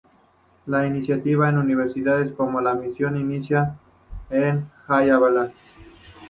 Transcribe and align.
La 0.65 0.87
"Iniciativa 0.87 1.47
en 1.47 1.59
universidades", 1.59 2.31
como 2.31 2.59
la 2.59 2.73
misión 2.73 3.17
inicial 3.17 3.77
de 4.31 4.59
Hollaback! 4.87 5.51